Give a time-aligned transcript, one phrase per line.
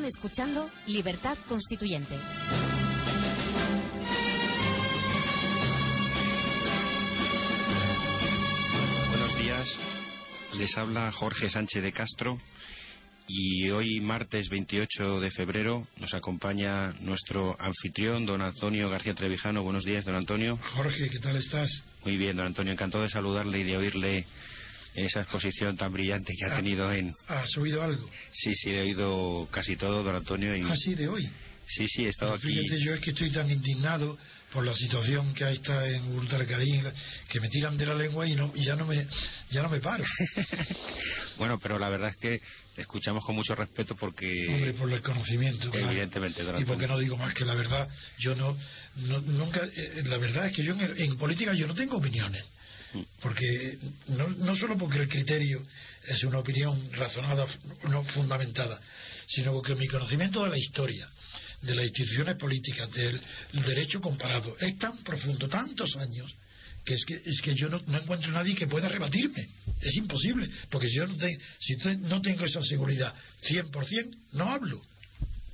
[0.00, 2.18] Están escuchando Libertad Constituyente.
[9.10, 9.68] Buenos días,
[10.54, 12.40] les habla Jorge Sánchez de Castro
[13.28, 19.62] y hoy martes 28 de febrero nos acompaña nuestro anfitrión, don Antonio García Trevijano.
[19.62, 20.58] Buenos días, don Antonio.
[20.76, 21.84] Jorge, ¿qué tal estás?
[22.06, 24.26] Muy bien, don Antonio, encantado de saludarle y de oírle
[24.94, 27.12] esa exposición tan brillante que ha Ah, tenido en...
[27.28, 28.08] ¿Has oído algo?
[28.32, 30.54] Sí, sí, he oído casi todo, don Antonio.
[30.56, 30.62] Y...
[30.62, 31.28] Ah, sí, de hoy.
[31.66, 32.48] Sí, sí, he estado aquí...
[32.48, 34.18] Fíjate, yo es que estoy tan indignado
[34.52, 36.82] por la situación que ahí está en Ultracarín,
[37.28, 39.06] que me tiran de la lengua y, no, y ya no me
[39.50, 40.04] ya no me paro.
[41.38, 42.40] Bueno, pero la verdad es que
[42.76, 44.46] escuchamos con mucho respeto porque...
[44.48, 45.70] Hombre, por el conocimiento.
[45.70, 45.86] claro.
[45.90, 47.88] Evidentemente, Y porque no digo más que la verdad.
[48.18, 48.56] Yo no,
[48.96, 52.44] no- nunca, eh, la verdad es que yo en, en política yo no tengo opiniones.
[53.20, 55.62] Porque no, no solo porque el criterio
[56.08, 57.46] es una opinión razonada,
[57.88, 58.80] no fundamentada,
[59.28, 61.08] sino porque mi conocimiento de la historia,
[61.62, 63.20] de las instituciones políticas, del
[63.52, 66.34] derecho comparado, es tan profundo, tantos años,
[66.84, 69.46] que es que, es que yo no, no encuentro nadie que pueda rebatirme.
[69.80, 74.48] Es imposible, porque si yo no, te- si te- no tengo esa seguridad 100%, no
[74.48, 74.80] hablo.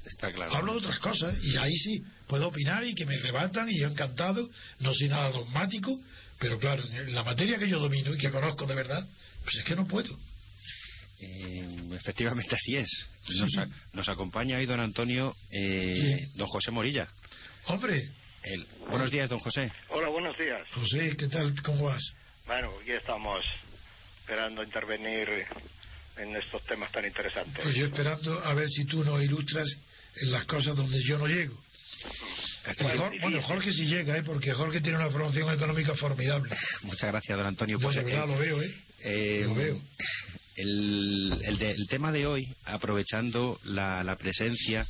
[0.05, 0.55] Está claro.
[0.55, 3.89] Hablo de otras cosas y ahí sí puedo opinar y que me rebatan y yo
[3.89, 5.99] encantado, no soy nada dogmático,
[6.39, 9.07] pero claro, en la materia que yo domino y que conozco de verdad,
[9.45, 10.17] pues es que no puedo.
[11.21, 12.89] Eh, efectivamente así es.
[13.39, 13.59] Nos, Sí.
[13.59, 17.09] a- nos acompaña hoy don Antonio, eh, don José Morilla.
[17.67, 18.11] Hombre,
[18.43, 19.73] El- Buenos días, don José.
[19.89, 20.63] Hola, buenos días.
[20.73, 21.53] José, ¿qué tal?
[21.65, 22.15] ¿Cómo vas?
[22.47, 23.45] Bueno, ya estamos
[24.21, 25.29] esperando intervenir
[26.17, 27.61] en estos temas tan interesantes.
[27.61, 29.67] Pues yo esperando a ver si tú nos ilustras
[30.23, 31.61] en las cosas donde yo no llego.
[32.81, 34.23] Bueno, Jor- bueno, Jorge sí llega, ¿eh?
[34.25, 36.51] porque Jorge tiene una formación económica formidable.
[36.83, 37.79] Muchas gracias, don Antonio.
[37.79, 38.75] Pues, verdad eh, lo veo, ¿eh?
[39.01, 39.81] eh, Lo veo.
[40.57, 44.87] El, el de- el tema de hoy, aprovechando la, la presencia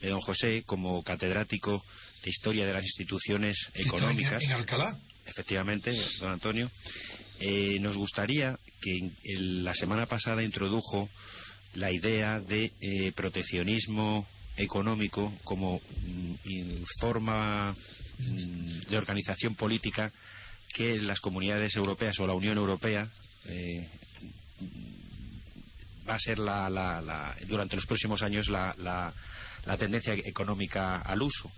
[0.00, 1.84] de don José como catedrático
[2.22, 4.96] de Historia de las Instituciones en- Económicas, En, Alcalá.
[5.26, 6.70] efectivamente, don Antonio,
[7.40, 11.08] eh, nos gustaría que en- en la semana pasada introdujo
[11.74, 14.26] la idea de eh, proteccionismo
[14.58, 17.74] económico como mm, forma
[18.18, 20.12] mm, de organización política
[20.74, 23.08] que las comunidades europeas o la Unión Europea
[23.46, 23.88] eh,
[26.08, 29.12] va a ser la, la- la- durante los próximos años la, la-
[29.76, 31.50] tendencia económica al uso.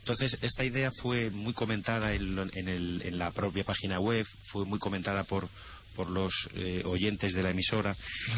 [0.00, 4.64] Entonces, esta idea fue muy comentada en, en el- en la propia página web, fue
[4.64, 5.48] muy comentada por,
[5.98, 7.96] por los eh, oyentes de la emisora.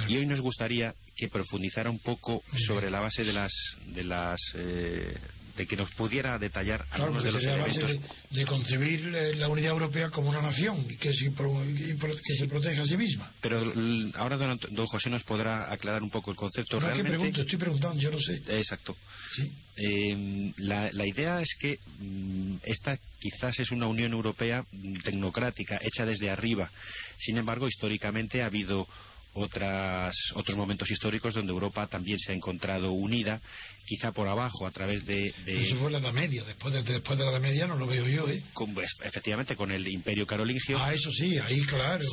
[0.08, 3.52] Y hoy nos gustaría que profundizara un poco sobre la base de las
[3.84, 5.14] de las eh,
[5.60, 8.00] de que nos pudiera detallar Claro, algunos de los elementos de,
[8.30, 12.86] de concebir eh, la Unidad Europea como una nación que se, que se proteja a
[12.86, 13.30] sí misma.
[13.42, 13.60] pero
[14.14, 17.40] ahora don, don José nos podrá aclarar un poco el concepto es que realmente pregunto,
[17.42, 18.42] estoy preguntando, yo no sé.
[18.58, 18.96] exacto
[19.36, 19.52] Sí.
[19.76, 25.78] Eh, la, la idea es que mm, esta quizás es una Unión Europea mm, tecnocrática,
[25.82, 26.70] hecha desde arriba.
[27.18, 28.86] Sin embargo, históricamente ha habido
[29.32, 33.40] otras, otros momentos históricos donde Europa también se ha encontrado unida,
[33.86, 35.32] quizá por abajo, a través de...
[35.44, 37.86] de- Eso fue la Edad Media, después de, después de la Edad Media no lo
[37.86, 38.42] veo yo, ¿eh?
[38.52, 42.04] con- pues, efectivamente, con el Imperio Carolingio, Ah, eso sí, ahí claro.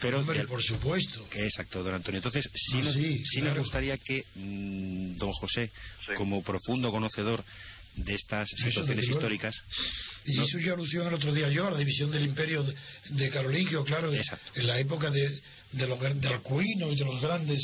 [0.00, 0.20] pero...
[0.20, 1.26] Hombre, de- por supuesto.
[1.30, 2.18] que exacto, don Antonio.
[2.18, 3.54] Entonces, sí, Ah, nos, sí, sí claro.
[3.56, 5.70] nos gustaría que mm, don José,
[6.06, 6.12] Sí.
[6.16, 7.42] como profundo conocedor
[7.96, 9.54] de estas situaciones históricas,
[10.26, 10.44] Y No.
[10.44, 12.74] hizo yo alusión el otro día yo a la división del imperio de,
[13.10, 14.52] de Carolingio, claro, Exacto.
[14.60, 15.40] en la época de,
[15.72, 17.60] de los de Alcuino y de los grandes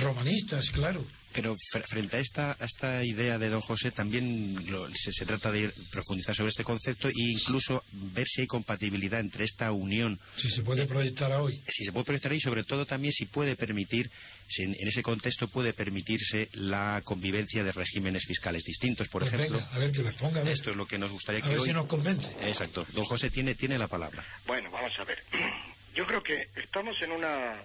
[0.00, 1.04] romanistas, claro.
[1.34, 5.24] Pero fr- frente a esta, a esta idea de don José también lo- se, se
[5.26, 9.72] trata de ir- profundizar sobre este concepto e incluso ver si hay compatibilidad entre esta
[9.72, 11.62] unión, Si se puede proyectar a hoy.
[11.68, 14.10] si se puede proyectar y sobre todo también si puede permitir,
[14.48, 19.32] si en, en ese contexto puede permitirse la convivencia de regímenes fiscales distintos, por Pues
[19.34, 19.58] ejemplo.
[19.58, 20.52] venga, a ver que les ponga a ver.
[20.52, 21.68] Esto es lo que nos gustaría A que ver hoy...
[21.68, 22.26] si nos convence.
[22.40, 22.86] Exacto.
[22.92, 24.24] Don José tiene, tiene la palabra.
[24.46, 25.22] Bueno, vamos a ver.
[25.94, 27.62] Yo creo que estamos en una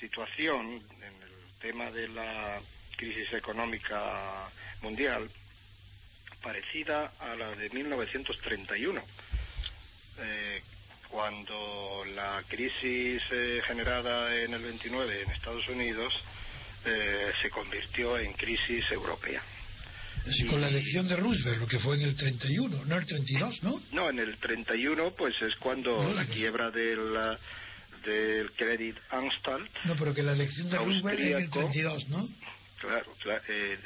[0.00, 2.60] situación, en el tema de la
[2.96, 4.48] crisis económica
[4.82, 5.28] mundial,
[6.42, 9.02] parecida a la de 1931,
[10.18, 10.62] eh,
[11.08, 16.12] cuando la crisis eh, generada en el 29 en Estados Unidos
[16.84, 19.42] eh, se convirtió en crisis europea.
[20.30, 23.62] Sí, con la elección de Roosevelt, lo que fue en el 31, no el 32,
[23.62, 23.80] ¿no?
[23.92, 26.98] No, en el 31 pues es cuando No, la quiebra del,
[28.04, 29.70] del Credit Anstalt.
[29.84, 31.70] No, pero que la elección de Roosevelt en el Austríaco.
[31.70, 32.28] 32, ¿no?
[32.78, 33.78] Claro, cla- eh,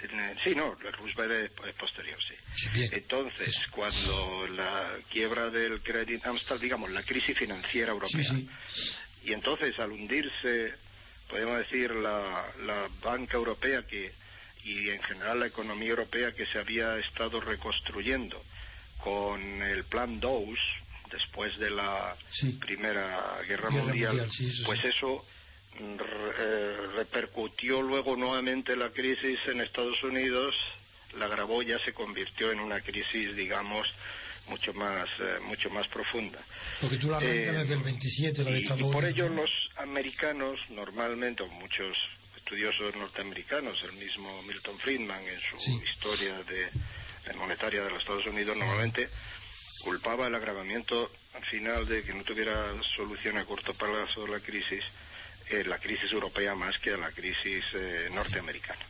[0.42, 2.34] sí, no, Roosevelt es, es posterior, sí.
[2.92, 8.22] Entonces, cuando la quiebra del Credit Amsterdam, digamos, la crisis financiera europea.
[8.24, 8.92] Sí, sí.
[9.24, 10.74] Y entonces, al hundirse,
[11.28, 14.12] podemos decir, la, la banca europea que
[14.64, 18.42] y en general la economía europea que se había estado reconstruyendo
[18.98, 20.60] con el plan Dawes
[21.10, 22.14] después de la
[22.60, 24.28] Primera Guerra, Mundial,
[24.66, 25.24] pues eso
[25.78, 30.54] eh, repercutió luego nuevamente la crisis en Estados Unidos,
[31.18, 33.86] la agravó, ya se convirtió en una crisis, digamos,
[34.48, 36.40] mucho más eh, mucho más profunda.
[36.80, 40.58] Porque tú la eh, desde el 27, la de y, y por ello los americanos
[40.70, 41.96] normalmente, muchos
[42.50, 46.68] estudiosos norteamericanos, el mismo Milton Friedman en su historia de,
[47.36, 49.08] monetaria de los Estados Unidos, normalmente
[49.84, 54.82] culpaba el agravamiento al final de que no tuviera solución a corto plazo la crisis,
[55.50, 58.86] eh, la crisis europea más que a la crisis eh, norteamericana.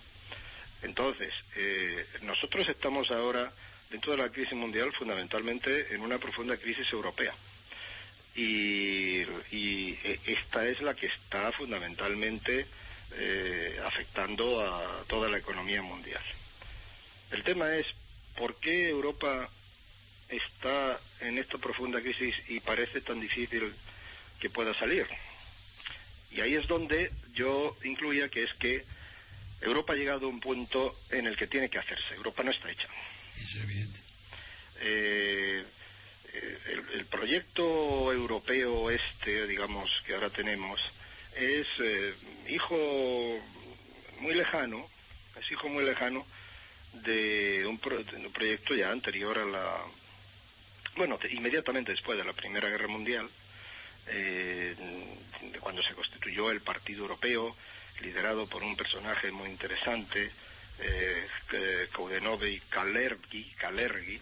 [0.82, 3.50] Entonces, eh, nosotros estamos ahora
[3.90, 7.32] dentro de la crisis mundial fundamentalmente en una profunda crisis europea.
[8.36, 12.66] Y, y esta es la que está fundamentalmente
[13.84, 16.22] afectando a toda la economía mundial.
[17.32, 17.86] El tema es
[18.36, 19.48] por qué Europa
[20.28, 23.72] está en esta profunda crisis y parece tan difícil
[24.38, 25.08] que pueda salir.
[26.30, 28.84] Y ahí es donde yo incluía que es que
[29.60, 32.14] Europa ha llegado a un punto en el que tiene que hacerse.
[32.14, 32.88] Europa no está hecha.
[34.80, 35.64] Eh,
[36.94, 40.80] el, proyecto europeo este, digamos, que ahora tenemos,
[41.36, 42.14] es eh,
[42.48, 42.76] hijo
[44.20, 44.88] muy lejano,
[45.38, 46.26] es hijo muy lejano
[46.92, 49.84] de un, de un proyecto ya anterior a la,
[50.96, 53.28] bueno, inmediatamente después de la Primera Guerra Mundial,
[54.06, 54.74] eh,
[55.60, 57.56] cuando se constituyó el Partido Europeo,
[58.00, 60.30] liderado por un personaje muy interesante,
[60.82, 61.26] eh,
[63.32, 64.20] y Kalergi,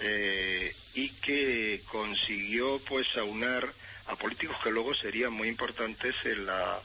[0.00, 3.66] eh, y que consiguió pues aunar
[4.06, 6.80] a políticos que luego serían muy importantes en la,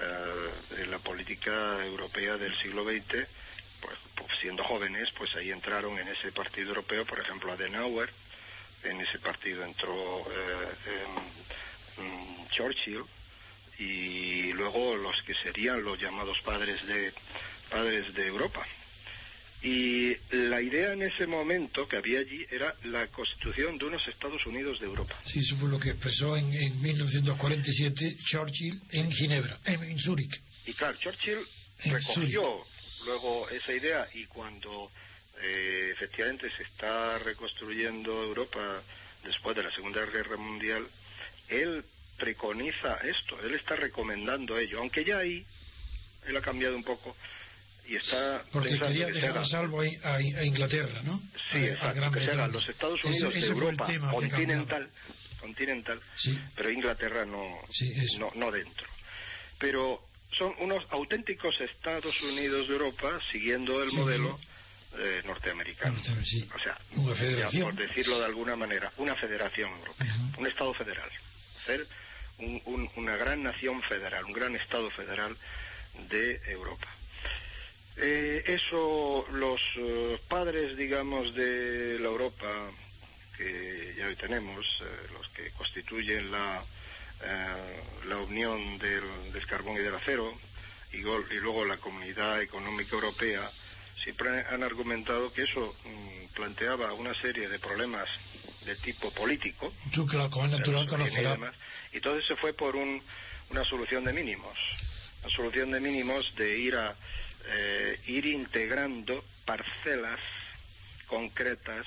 [0.00, 0.50] eh,
[0.82, 3.26] en la política europea del siglo XX,
[3.80, 8.10] pues, pues, siendo jóvenes, pues ahí entraron en ese partido europeo, por ejemplo, Adenauer,
[8.84, 11.04] en ese partido entró eh,
[12.52, 13.04] Churchill
[13.78, 17.12] y luego los que serían los llamados padres de
[17.70, 18.66] padres de Europa.
[19.62, 24.44] Y la idea en ese momento que había allí era la constitución de unos Estados
[24.46, 25.14] Unidos de Europa.
[25.24, 26.48] Sí, eso fue lo que expresó en,
[26.80, 30.40] 1947 Churchill en Ginebra, en, en Zúrich.
[30.66, 31.40] Y claro, Churchill
[31.84, 32.64] recogió
[33.04, 34.90] luego esa idea y cuando
[35.42, 38.82] eh, efectivamente se está reconstruyendo Europa
[39.24, 40.86] después de la Segunda Guerra Mundial,
[41.48, 41.84] él
[42.16, 45.44] preconiza esto, él está recomendando ello, aunque ya ahí
[46.26, 47.16] él ha cambiado un poco
[47.86, 51.18] y está porque quería dejar a salvo a, Inglaterra, ¿no?
[51.50, 54.88] Sí, exacto, que los Estados Unidos de Europa continental,
[55.40, 56.00] continental,
[56.54, 57.60] pero Inglaterra no,
[58.18, 58.86] no, no dentro.
[59.58, 60.02] Pero
[60.38, 64.38] son unos auténticos Estados Unidos de Europa siguiendo el modelo
[64.98, 65.96] eh, norteamericano.
[66.00, 71.08] O sea, por decirlo de alguna manera, una federación europea, un Estado federal.
[71.64, 71.86] Ser
[72.96, 75.36] una gran nación federal, un gran Estado federal
[76.08, 76.88] de Europa.
[77.98, 82.72] Eh, eso, los eh, padres, digamos, de la Europa
[83.36, 84.66] que ya hoy tenemos,
[85.12, 86.62] los que constituyen la,
[88.06, 90.36] la unión del, del, carbón y del acero,
[90.92, 93.50] y, y luego la Comunidad Económica Europea,
[94.02, 98.08] siempre han argumentado que eso mm, planteaba una serie de problemas
[98.64, 99.72] de tipo político.
[99.92, 100.86] Tú la natural
[101.92, 103.02] Y entonces se fue por un,
[103.50, 104.56] una solución de mínimos.
[105.22, 106.94] Una solución de mínimos de ir a
[107.46, 110.20] eh, ir integrando parcelas
[111.06, 111.86] concretas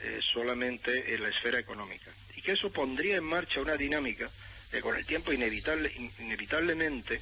[0.00, 2.10] eh, solamente en la esfera económica.
[2.36, 4.30] Y que eso pondría en marcha una dinámica
[4.70, 7.20] que con el tiempo inevitable, inevitablemente,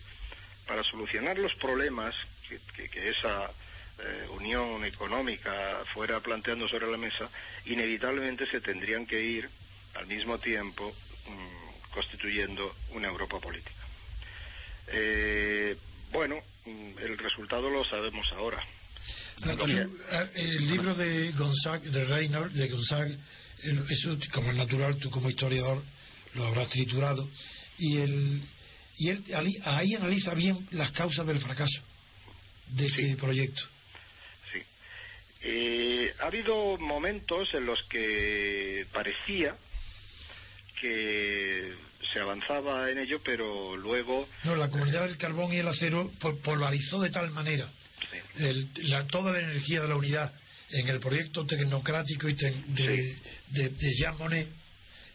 [0.66, 2.14] para solucionar los problemas
[2.48, 3.50] que, que esa
[3.99, 7.28] eh, unión económica fuera planteando sobre la mesa,
[7.66, 9.49] inevitablemente se tendrían que ir
[9.94, 10.92] al mismo tiempo
[11.28, 13.82] mm, constituyendo una Europa política.
[14.88, 15.76] Eh,
[16.11, 18.62] bueno, mm, el resultado lo sabemos ahora.
[20.11, 23.18] Ah, el libro de Gonzague, de Reynard, de Gonzague,
[23.90, 25.82] eso como es natural, tú como historiador
[26.34, 27.28] lo habrás triturado,
[27.78, 28.42] y, el,
[28.99, 29.25] y él
[29.64, 31.82] ahí analiza bien las causas del fracaso
[32.68, 33.62] de este proyecto.
[35.44, 39.56] Eh, ha habido momentos en los que parecía
[40.80, 41.72] que
[42.12, 44.28] se avanzaba en ello, pero luego...
[44.44, 46.11] No, la comunidad del carbón y el acero
[46.44, 47.70] polarizó de tal manera
[49.11, 50.32] toda la energía de la unidad
[50.70, 53.16] en el proyecto tecnocrático y de,
[53.99, 54.49] Jean Monnet,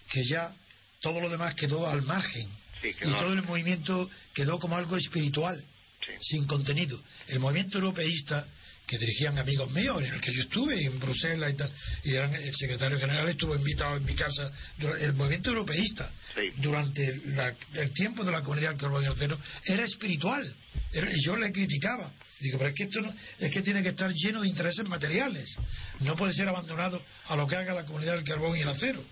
[0.10, 0.53] que ya
[1.01, 2.48] todo lo demás quedó al margen.
[2.84, 5.63] y todo el movimiento quedó como algo espiritual.
[6.22, 7.01] sin contenido.
[7.27, 8.48] El movimiento europeísta
[8.88, 11.72] que dirigían amigos míos, en el que yo estuve en Bruselas y tal,
[12.06, 16.10] y eran, el secretario general estuvo invitado en mi casa, el movimiento europeísta,
[16.56, 17.06] durante
[17.74, 20.56] el tiempo de la comunidad del carbón y acero, era espiritual.
[20.94, 22.13] y yo le criticaba.
[22.39, 25.53] Digo, pero es que esto no, es que tiene que estar lleno de intereses materiales.
[26.00, 29.03] No puede ser abandonado a lo que haga la comunidad del carbón y el acero.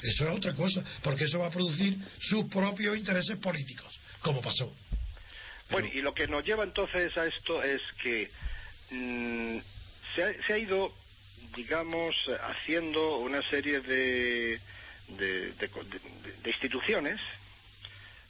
[0.00, 4.72] Eso es otra cosa, porque eso va a producir sus propios intereses políticos, como pasó.
[5.70, 8.30] Bueno, y lo que nos lleva entonces a esto es que
[8.90, 9.58] Mm,
[10.14, 10.92] se, ha, ido,
[11.54, 14.58] digamos, haciendo una serie de,
[15.08, 15.54] de,
[16.44, 17.20] instituciones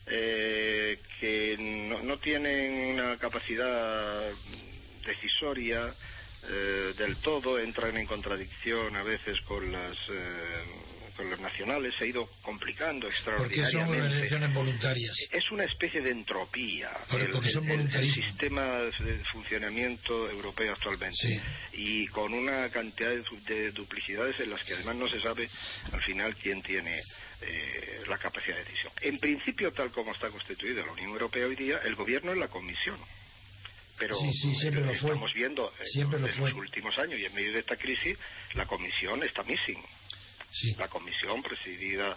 [0.06, 4.32] eh, que no, tienen una capacidad
[5.06, 5.94] decisoria
[6.42, 9.96] eh, del todo, entran en contradicción a veces con las
[11.18, 13.68] eh, los nacionales se ha ido complicando extraordinariamente.
[13.68, 15.16] Porque son organizaciones voluntarias.
[15.30, 16.90] Es una especie de entropía.
[17.52, 18.62] son el, sistema
[18.98, 21.40] de funcionamiento europeo actualmente.
[21.72, 25.48] Y con una cantidad de, duplicidades en las que además no se sabe
[25.92, 26.96] al final quién tiene
[27.42, 28.92] eh, la capacidad de decisión.
[29.02, 32.48] En principio, tal como está constituida la Unión Europea hoy día, el gobierno es la
[32.48, 32.98] Comisión
[33.98, 34.14] pero
[34.92, 38.16] estamos viendo siempre en los últimos años y en medio de esta crisis
[38.54, 39.82] la comisión está missing
[40.78, 42.16] la comisión presidida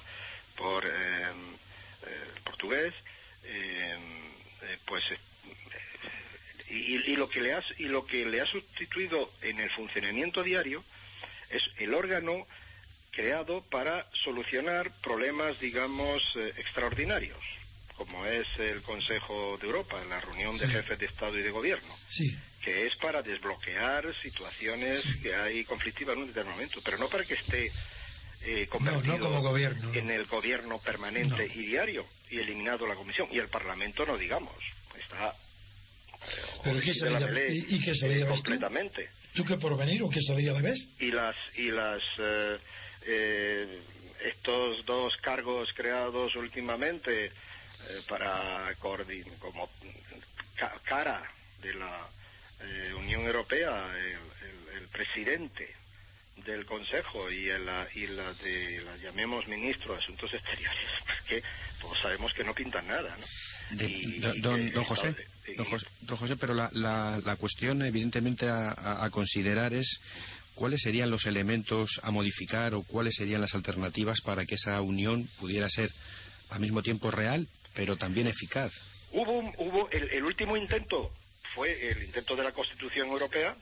[0.55, 2.93] por eh, eh, el portugués,
[3.43, 3.97] eh,
[4.85, 5.03] pues
[6.69, 10.83] y, lo que le ha, y lo que le ha sustituido en el funcionamiento diario
[11.49, 12.47] es el órgano
[13.11, 16.23] creado para solucionar problemas, digamos,
[16.55, 17.39] extraordinarios,
[17.97, 21.93] como es el Consejo de Europa, la reunión de jefes de Estado y de Gobierno,
[22.63, 27.25] que es para desbloquear situaciones que hay conflictivas en un determinado momento, pero no para
[27.25, 27.69] que esté
[28.43, 33.37] eh, convertido como gobierno, en el gobierno permanente y diario y eliminado la comisión y
[33.37, 34.55] el parlamento no digamos
[34.99, 39.09] está eh, pero qué salida, ¿y, qué salida completamente.
[39.35, 39.45] Tú?
[39.45, 43.79] qué por venir o qué salida le ves y las y las eh,
[44.25, 47.31] estos dos cargos creados últimamente
[48.07, 49.69] para coordinar como
[50.83, 51.23] cara
[51.61, 52.07] de la
[52.97, 53.87] Unión Europea
[54.77, 55.80] el presidente
[56.45, 61.43] del Consejo y la, y la de, la llamemos ministro de Asuntos Exteriores, porque
[61.79, 63.25] todos sabemos que no pintan nada, ¿no?
[64.41, 65.15] don, José,
[65.55, 69.99] don, José, pero la, la, cuestión evidentemente a, considerar es
[70.55, 75.29] cuáles serían los elementos a modificar o cuáles serían las alternativas para que esa unión
[75.39, 75.89] pudiera ser
[76.49, 78.73] al mismo tiempo real, pero también eficaz.
[79.13, 81.11] Hubo, hubo el, el último intento
[81.53, 83.55] fue el intento de la Constitución Europea,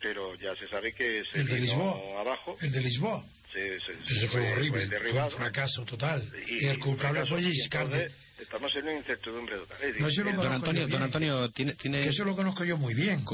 [0.00, 2.56] pero ya se sabe que se el de Lisboa, abajo.
[2.60, 3.24] El de Lisboa.
[3.52, 5.28] Se, se, fue, horrible, derribado.
[5.28, 6.22] un fracaso total.
[6.46, 8.10] Y, el culpable fue Giscard.
[8.38, 9.78] Estamos en una incertidumbre total.
[9.82, 12.02] Eh, no, yo lo don Antonio, don Antonio tiene, tiene...
[12.02, 13.24] Que eso lo conozco yo muy bien.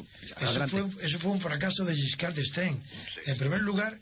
[0.41, 2.83] Eso fue, eso fue, un fracaso de Giscard d'Estaing.
[3.27, 3.99] En primer lugar,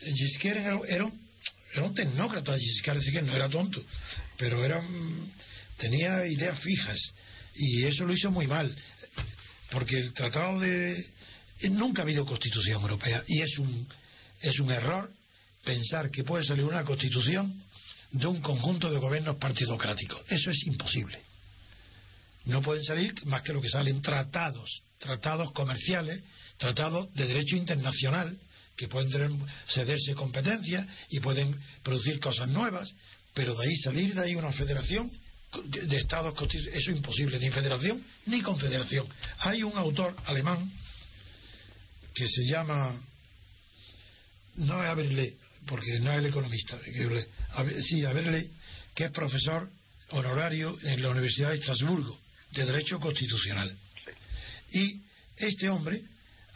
[0.00, 1.28] Giscard era, era, un,
[1.72, 3.82] era un tecnócrata, Giscard d'Estaing, no era tonto,
[4.36, 4.80] pero era
[5.78, 7.00] tenía ideas fijas
[7.54, 8.74] y eso lo hizo muy mal.
[9.70, 11.02] Porque el tratado de,
[11.62, 13.88] nunca ha habido constitución europea y es un,
[14.40, 15.10] es un error
[15.64, 17.62] pensar que puede salir una constitución
[18.10, 20.20] de un conjunto de gobiernos partidocráticos.
[20.28, 21.20] Eso es imposible.
[22.44, 26.22] No pueden salir más que lo que salen tratados, tratados comerciales,
[26.58, 28.38] tratados de derecho internacional,
[28.76, 29.30] que pueden tener,
[29.68, 32.92] cederse competencias y pueden producir cosas nuevas,
[33.32, 35.10] pero de ahí salir de ahí una federación
[35.68, 39.06] de estados eso es imposible, ni federación ni confederación.
[39.38, 40.70] Hay un autor alemán
[42.14, 42.98] que se llama,
[44.56, 46.78] no es Aberle, porque no es el economista,
[47.82, 48.50] sí, Aberle,
[48.94, 49.68] que es profesor
[50.10, 52.18] honorario en la Universidad de Estrasburgo
[52.52, 53.76] de Derecho Constitucional.
[54.70, 55.00] Y
[55.36, 56.02] este hombre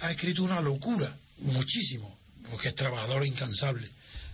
[0.01, 2.19] ha escrito una locura, muchísimo,
[2.51, 3.89] porque es trabajador incansable.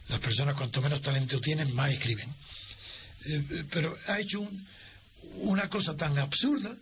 [0.08, 2.28] Las personas cuanto menos talento tienen, más escriben.
[3.26, 4.46] Eh, eh, pero ha hecho
[5.36, 6.74] una cosa tan absurda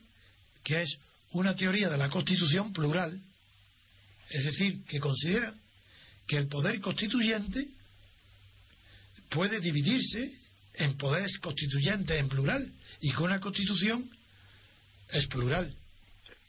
[0.65, 0.97] que es
[1.33, 3.21] una teoría de la Constitución plural
[4.33, 5.53] es decir, que considera
[6.27, 7.67] que el poder constituyente
[9.31, 10.31] puede dividirse
[10.75, 14.09] en poderes constituyentes en plural y que una constitución
[15.11, 15.75] es plural.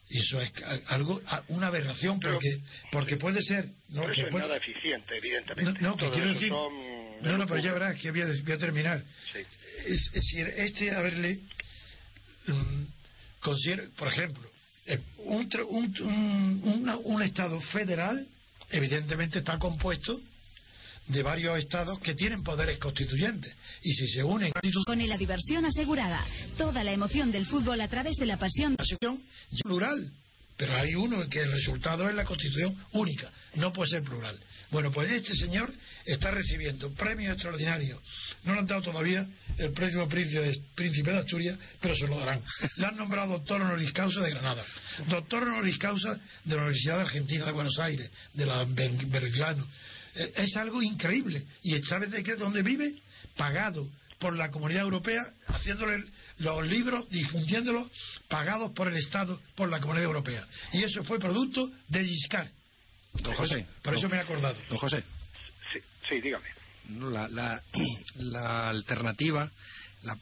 [0.10, 0.52] Y eso es
[0.88, 2.62] algo, una aberración porque
[2.92, 5.82] porque puede ser no, que es nada eficiente evidentemente.
[5.82, 9.04] No, que quiero decir no no pero ya verás que voy a, terminar.
[9.86, 11.40] Es, este haberle
[12.48, 12.88] um,
[13.96, 14.53] por ejemplo
[14.86, 15.50] eh, un,
[16.04, 18.28] un, un, Estado federal
[18.70, 20.20] evidentemente está compuesto
[21.08, 23.54] de varios estados que tienen poderes constituyentes.
[23.82, 24.52] Y si se unen
[24.86, 26.26] Con la diversión asegurada,
[26.58, 28.78] toda la emoción del fútbol a través de la pasión.
[29.64, 30.12] plural.
[30.56, 34.40] Pero hay uno que el resultado es la constitución única, no puede ser plural.
[34.70, 35.72] Bueno, pues este señor
[36.06, 38.00] está recibiendo premios extraordinarios.
[38.44, 42.44] No le han dado todavía el premio príncipe de Asturias, pero se lo darán.
[42.76, 44.64] Le han nombrado doctor honoris causa de Granada,
[45.08, 49.68] doctor honoris causa de la Universidad Argentina de Buenos Aires, de la Belgrano.
[50.16, 51.44] Eh, es algo increíble.
[51.64, 52.36] ¿Y sabes de qué?
[52.36, 52.94] ¿Dónde vive?
[53.36, 56.06] Pagado por la comunidad europea, haciéndole
[56.40, 57.90] los libros, difundiéndolos,
[58.28, 60.48] pagados por el Estado, por la comunidad europea.
[60.72, 62.50] Y eso fue producto de Giscard.
[63.14, 63.68] Don José.
[63.82, 64.58] Por eso me he acordado.
[64.70, 65.04] Don José.
[66.10, 66.46] Sí, dígame.
[67.00, 69.50] la, la, alternativa,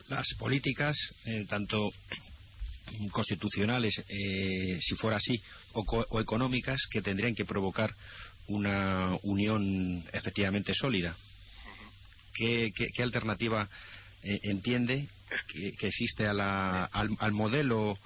[0.09, 1.89] las políticas, eh, tanto
[3.11, 5.41] constitucionales, eh, si fuera así,
[5.73, 7.93] o, económicas, que tendrían que provocar
[8.47, 11.15] una unión efectivamente sólida.
[12.33, 13.69] ¿Qué, qué, alternativa
[14.23, 15.07] eh, entiende
[15.47, 17.97] que, existe a la, al, modelo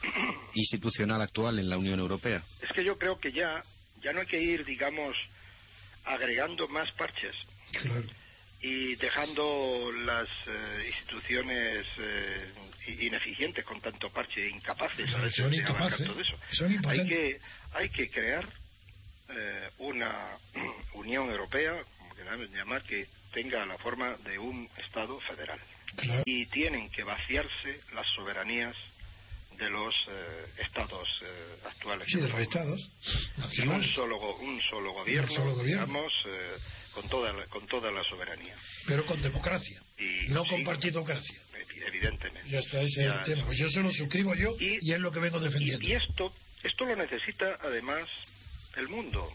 [0.53, 2.41] institucional actual en la Unión Europea?
[2.61, 3.63] Es que yo creo que ya,
[4.01, 5.15] ya no hay que ir, digamos,
[6.05, 7.35] agregando más parches.
[8.61, 12.53] Y dejando las eh, instituciones eh,
[13.01, 15.51] ineficientes con tanto parche, incapaces de son
[16.05, 16.37] todo eso.
[16.87, 17.39] hay que
[17.73, 18.47] hay que crear
[19.79, 20.37] una
[20.93, 25.59] Unión Europea, como queramos llamar, que tenga la forma de un Estado federal.
[26.25, 28.75] Y tienen que vaciarse las soberanías
[29.57, 32.07] de los eh, estados eh, actuales.
[32.09, 32.89] Sí, de los estados.
[33.65, 36.57] un solo, un solo gobierno, digamos, eh,
[36.93, 38.55] con, toda la, con toda la soberanía.
[38.85, 39.81] Pero con democracia,
[40.29, 41.41] no con partidocracia.
[41.87, 42.49] Evidentemente.
[42.49, 43.45] Ya está, ese es el tema.
[43.45, 45.85] Pues yo se lo suscribo yo y, es lo que vengo defendiendo.
[45.85, 46.33] Y, esto,
[46.63, 48.07] esto lo necesita además
[48.77, 49.29] el mundo.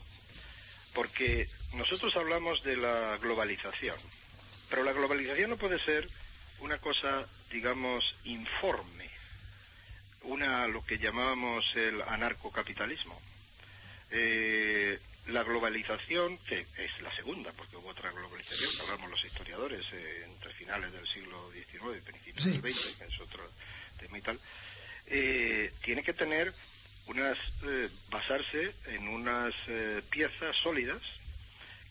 [0.95, 3.97] Porque nosotros hablamos de la globalización,
[4.69, 6.09] pero la globalización no puede ser
[6.61, 9.09] una cosa, digamos, informe,
[10.23, 13.21] una lo que llamábamos el anarcocapitalismo.
[14.11, 19.85] Eh, la globalización, que es la segunda, porque hubo otra globalización, que hablamos los historiadores,
[19.93, 23.51] eh, entre finales del siglo XIX y principios del XX, que es otro
[23.99, 24.41] tema y tal,
[25.07, 26.53] eh, tiene que tener
[27.07, 27.39] unas,
[28.09, 29.53] basarse en unas
[30.11, 31.03] piezas sólidas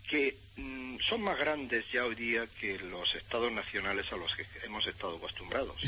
[0.10, 4.46] que mm, son más grandes ya hoy día que los estados nacionales a los que
[4.66, 5.80] hemos estado acostumbrados.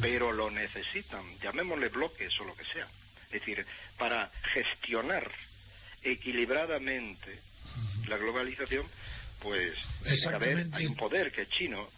[0.00, 2.86] pero lo necesitan, llamémosle bloques o lo que sea.
[3.26, 3.66] Es decir,
[3.98, 5.30] para gestionar
[6.02, 7.40] equilibradamente
[8.06, 8.86] la globalización,
[9.40, 9.74] pues
[10.72, 11.88] hay un poder que es chino,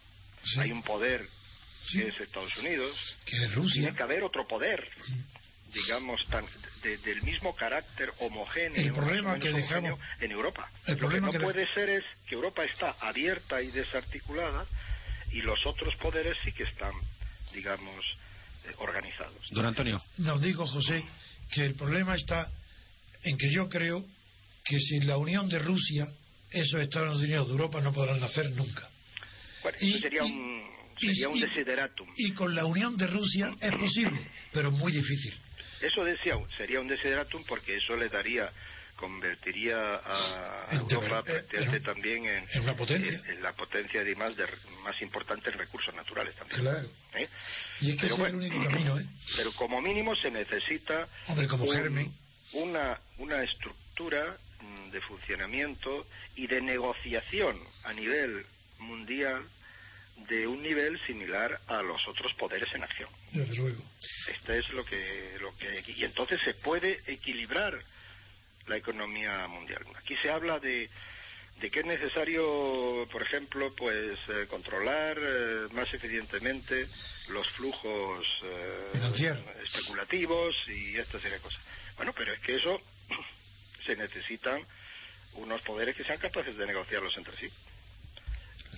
[0.59, 1.27] hay un poder
[1.93, 3.83] que es Estados Unidos, que es Rusia.
[3.83, 4.89] Tiene que haber otro poder
[5.77, 6.45] digamos, tan,
[6.83, 10.71] del mismo carácter homogéneo el problema que dejamos en Europa.
[10.87, 14.65] El problema Lo que no puede ser es que Europa está abierta y desarticulada
[15.33, 16.95] y los otros poderes sí que están,
[17.53, 18.05] digamos,
[18.65, 19.39] eh, organizados.
[19.51, 20.03] Don Antonio.
[20.19, 21.05] Nos digo, José,
[21.53, 22.51] que el problema está
[23.23, 24.07] en que yo creo
[24.65, 26.07] que sin la unión de Rusia,
[26.51, 28.89] esos Estados Unidos de Europa no podrán nacer nunca.
[29.63, 32.09] Bueno, y, sería un, sería un desideratum.
[32.17, 35.35] Y con la unión de Rusia es posible, pero muy difícil.
[35.81, 38.51] Eso decía, sería un desideratum porque eso le daría
[38.97, 44.47] convertiría a Europa eh, también en, en, potencia en, la potencia de más, de,
[44.83, 47.29] más importante en recursos naturales también claro ¿Eh?
[47.81, 49.05] y es que pero, es el único camino ¿eh?
[49.37, 51.07] pero como mínimo se necesita
[51.51, 51.67] como
[52.53, 58.47] una una estructura mm, de funcionamiento y de negociación a nivel
[58.79, 59.43] mundial
[60.29, 63.09] de un nivel similar a los otros poderes en acción.
[63.33, 63.83] Desde luego.
[64.29, 67.75] Esto es lo que, lo que y entonces se puede equilibrar
[68.67, 69.85] la economía mundial.
[69.97, 70.89] Aquí se habla de,
[71.61, 76.89] de que es necesario, por ejemplo, pues eh, controlar eh, más eficientemente
[77.29, 81.63] los flujos eh, especulativos y esta serie de cosas.
[81.97, 82.81] Bueno, pero es que eso
[83.87, 84.61] se necesitan
[85.35, 87.49] unos poderes que sean capaces de negociarlos entre sí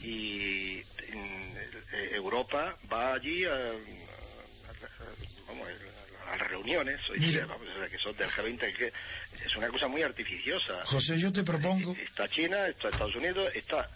[0.02, 3.72] y eh, Europa va allí a,
[6.28, 7.00] las reuniones
[7.90, 8.92] que son del G20 que
[9.44, 10.84] es una cosa muy artificiosa.
[10.84, 13.88] José yo te propongo está China está Estados Unidos está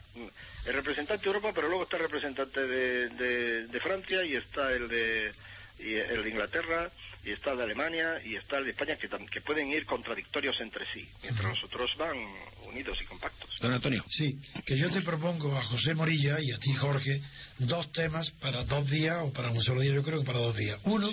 [0.65, 4.89] el representante de Europa pero luego está el representante de, de Francia y está el
[4.89, 5.33] de
[5.79, 6.91] y el de Inglaterra
[7.25, 10.85] y está de Alemania y está el de España que, que pueden ir contradictorios entre
[10.93, 12.17] sí, mientras los otros van
[12.73, 13.51] unidos y compactos.
[13.61, 14.05] Don Antonio.
[14.09, 17.21] Sí, que yo te propongo a José Morilla y a ti Jorge
[17.59, 20.57] dos temas para dos días o para un solo día, yo creo que para dos
[20.57, 20.79] días.
[20.85, 21.11] Uno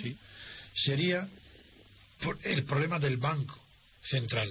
[0.74, 1.28] sería
[2.44, 3.58] el problema del banco
[4.02, 4.50] central,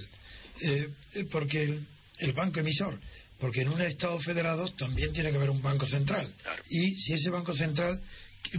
[0.61, 0.89] eh,
[1.31, 1.79] porque
[2.19, 2.99] el, banco emisor
[3.39, 6.29] porque en un Estado federado también tiene que haber un Banco Central.
[6.69, 7.97] Y si ese Banco Central,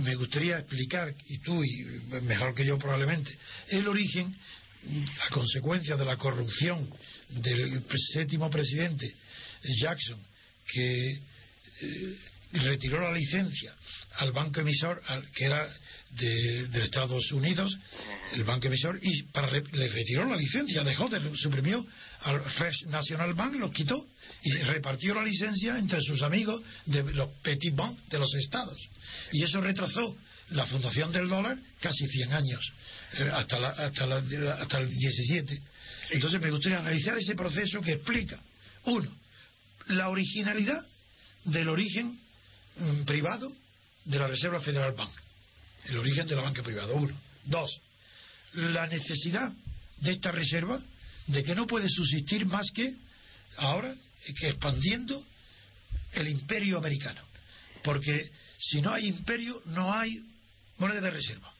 [0.00, 1.84] me gustaría explicar, y tú, y
[2.22, 3.30] mejor que yo probablemente,
[3.68, 4.34] el origen,
[4.84, 6.90] la consecuencia de la corrupción
[7.30, 9.14] del séptimo presidente
[9.80, 10.18] Jackson,
[10.72, 11.10] que
[11.82, 12.16] eh,
[12.52, 13.74] retiró la licencia
[14.16, 15.00] al banco emisor,
[15.34, 15.68] que era
[16.10, 17.76] de, Estados Unidos,
[18.32, 21.84] el banco emisor, y para, le retiró la licencia, dejó, de, suprimió
[22.20, 24.04] al First National Bank, lo quitó
[24.42, 28.78] y repartió la licencia entre sus amigos de los petit banks de los estados.
[29.32, 30.16] Y eso retrasó
[30.50, 32.72] la fundación del dólar casi 100 años,
[33.14, 34.16] eh, hasta, hasta,
[34.60, 35.62] hasta el 17.
[36.10, 38.38] Entonces me gustaría analizar ese proceso que explica,
[38.84, 39.08] uno,
[39.86, 40.80] la originalidad
[41.44, 42.20] del origen
[42.76, 43.50] mm, privado
[44.04, 45.10] de la Reserva Federal Bank,
[45.86, 47.14] el origen de la banca privada, uno.
[47.44, 47.80] Dos,
[48.54, 49.52] la necesidad
[49.98, 50.80] de esta reserva
[51.26, 52.92] de que no puede subsistir más que
[53.56, 53.94] ahora
[54.38, 55.24] que expandiendo
[56.12, 57.20] el imperio americano.
[57.82, 60.22] Porque si no hay imperio, no hay
[60.78, 61.52] moneda de reserva.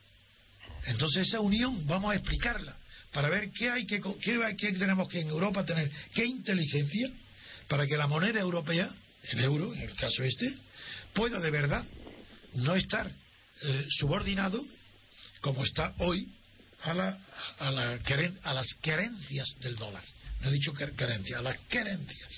[0.86, 2.76] Entonces esa unión vamos a explicarla
[3.12, 7.08] para ver qué hay que qué, tenemos que en Europa tener, qué inteligencia
[7.68, 8.88] para que la moneda europea,
[9.32, 10.52] el euro en el caso este,
[11.14, 11.84] pueda de verdad
[12.54, 13.10] no estar
[13.62, 14.62] eh, subordinado
[15.40, 16.28] como está hoy
[16.82, 17.18] a, la,
[17.58, 17.98] a, la,
[18.42, 20.02] a las querencias del dólar.
[20.40, 22.28] No he dicho querencia, a las querencias.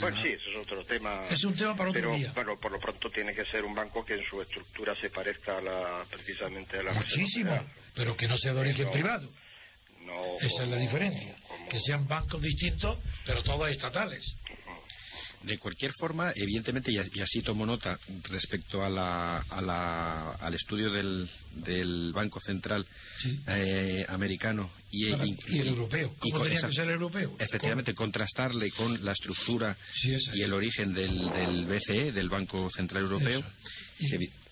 [0.00, 1.26] Bueno, sí, eso es otro tema.
[1.28, 2.32] Es un tema para otro pero, día.
[2.34, 5.58] Pero por lo pronto tiene que ser un banco que en su estructura se parezca
[5.58, 6.92] a la, precisamente a la.
[6.92, 7.58] Muchísimo,
[7.94, 9.28] pero que no sea de origen privado.
[10.40, 11.36] Esa es la diferencia.
[11.68, 14.24] Que sean bancos distintos, pero todos estatales.
[15.42, 22.12] De cualquier forma, evidentemente, y así tomo nota respecto a la, al estudio del, del
[22.12, 22.84] Banco Central
[23.46, 26.14] eh, americano y, el europeo.
[26.18, 27.36] ¿Cómo tenía que ser el europeo?
[27.38, 29.76] Efectivamente, contrastarle con la estructura
[30.34, 33.44] y el origen del, del BCE, del Banco Central Europeo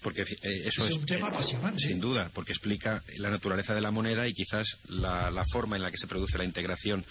[0.07, 1.81] porque eh, eso es, un tema apasionante.
[1.81, 5.90] Sin duda, porque explica la naturaleza de la moneda y quizás la, forma en la
[5.90, 7.05] que se produce la integración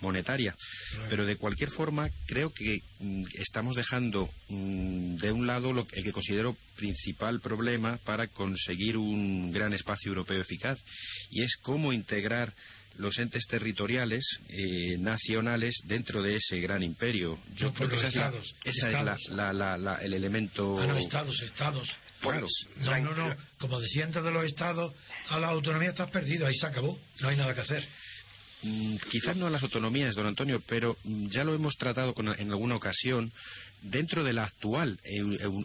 [0.00, 0.56] monetaria.
[1.10, 6.02] Pero de cualquier forma, creo que mm, estamos dejando mm, de un lado lo, el
[6.02, 10.78] que considero principal problema para conseguir un gran espacio europeo eficaz,
[11.30, 12.54] y es cómo integrar
[12.96, 17.38] los entes territoriales eh, nacionales dentro de ese gran imperio.
[17.56, 18.76] Yo creo que esa estados, es,
[20.02, 20.78] el elemento.
[20.78, 21.88] Ah, no, estados, estados.
[22.20, 22.46] Claro.
[22.76, 23.36] No, no, no.
[23.58, 24.92] Como decía antes de los estados,
[25.28, 27.86] a la autonomía estás perdido, ahí se acabó, no hay nada que hacer.
[28.62, 32.50] Mm, quizás no a las autonomías, don Antonio, pero mm, ya lo hemos tratado en
[32.50, 33.32] alguna ocasión
[33.82, 34.98] dentro de la actual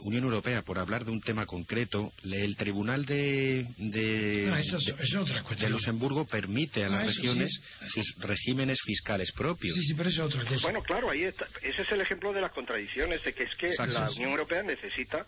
[0.02, 6.84] Unión Europea, por hablar de un tema concreto, el Tribunal de, de, ah, Luxemburgo permite
[6.84, 9.76] a las ah, regiones sus regímenes fiscales propios.
[9.76, 10.62] Sí, sí, pero eso es otra cosa.
[10.68, 11.48] Bueno, claro, ahí está.
[11.62, 15.26] ese es el ejemplo de las contradicciones, de que es que la Unión Europea necesita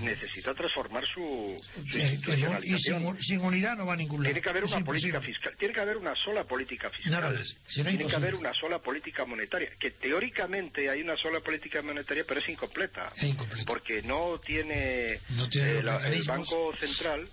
[0.00, 3.16] necesita transformar su, institucionalización.
[3.18, 4.32] Y sin, unidad no va a ningún lado.
[4.32, 7.07] Tiene que haber una política fiscal, tiene que haber una sola política fiscal.
[7.08, 7.56] Nada más.
[7.66, 12.40] tiene que haber una sola política monetaria, que teóricamente hay una sola política monetaria, pero
[12.40, 13.12] es incompleta.
[13.66, 15.20] Porque no tiene, eh,
[16.04, 17.28] el Banco Central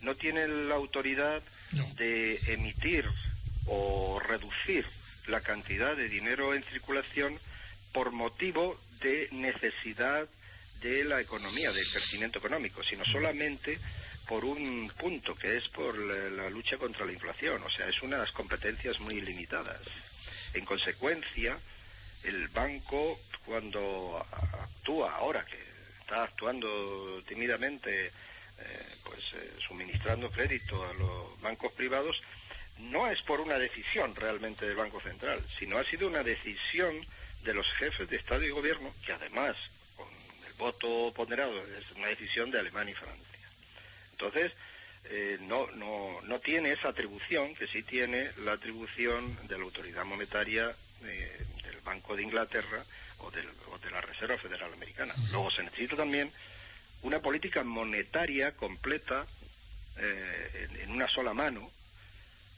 [0.00, 1.42] no tiene la autoridad
[1.96, 3.06] de emitir
[3.66, 4.84] o reducir
[5.26, 7.38] la cantidad de dinero en circulación
[7.92, 10.28] por motivo de necesidad
[10.82, 13.78] de la economía, del crecimiento económico, sino solamente
[14.28, 17.62] por un punto, que es por la lucha contra la inflación.
[17.62, 19.80] O sea, es unas competencias muy limitadas.
[20.54, 21.58] En consecuencia,
[22.22, 25.58] el banco cuando actúa ahora que
[26.00, 32.16] está actuando tímidamente eh, pues eh, suministrando crédito a los bancos privados
[32.78, 36.94] no es por una decisión realmente del Banco Central, sino ha sido una decisión
[37.42, 39.56] de los jefes de Estado y Gobierno, que además,
[39.96, 40.08] con
[40.46, 43.33] el voto ponderado, es una decisión de Alemania y Francia.
[44.14, 44.52] Entonces,
[45.10, 50.04] eh, no, no, no tiene esa atribución que sí tiene la atribución de la autoridad
[50.04, 52.82] monetaria del Banco de Inglaterra
[53.18, 55.12] o, de la Reserva Federal Americana.
[55.32, 56.30] Luego se necesita también
[57.02, 59.26] una política monetaria completa
[59.98, 61.70] eh, en, una sola mano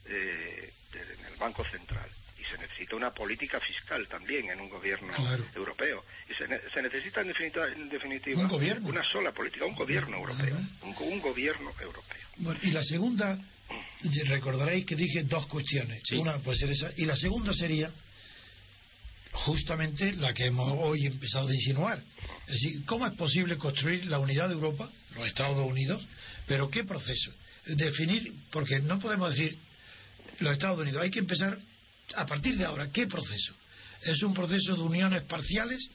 [0.05, 2.09] eh, en el Banco Central.
[2.49, 5.13] Se necesita una política fiscal también en un gobierno
[5.55, 6.03] europeo.
[6.29, 8.47] Y se, necesita en definitiva,
[8.83, 10.57] una sola política, un gobierno europeo.
[10.83, 12.57] Un, gobierno europeo.
[12.61, 13.37] y la segunda,
[14.27, 16.01] recordaréis que dije dos cuestiones.
[16.13, 16.91] Una puede ser esa.
[16.95, 17.91] Y la segunda sería
[19.31, 22.01] justamente la que hemos hoy empezado a insinuar.
[22.47, 26.05] Es decir, ¿cómo es posible construir la unidad de Europa, los Estados Unidos,
[26.47, 27.31] pero qué proceso?
[27.65, 29.57] Definir, porque no podemos decir
[30.39, 31.57] los Estados Unidos, hay que empezar
[32.15, 33.53] a partir de ahora, ¿qué proceso?
[34.01, 35.89] es un proceso de uniones parciales,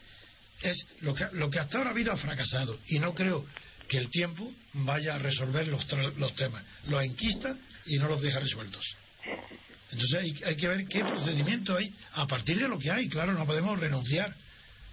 [0.61, 3.47] es lo que, lo que hasta ahora ha habido ha fracasado y no creo
[3.89, 5.85] que el tiempo vaya a resolver los,
[6.19, 6.65] los temas.
[6.87, 8.85] Los enquista y no los deja resueltos.
[9.91, 13.09] Entonces hay, hay, que ver qué procedimiento hay a partir de lo que hay.
[13.09, 14.35] Claro, no podemos renunciar,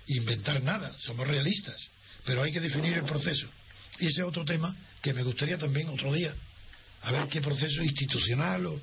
[0.07, 1.79] inventar nada, somos realistas,
[2.25, 3.47] pero hay que definir el proceso.
[3.99, 6.33] Y ese es otro tema que me gustaría también otro día,
[7.01, 8.81] a ver qué proceso institucional o...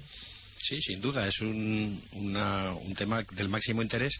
[0.61, 4.12] Sí, sin duda, es un, un tema del máximo interés